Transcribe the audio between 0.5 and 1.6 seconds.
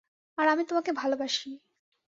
আমি তোমাকে ভালোবাসি।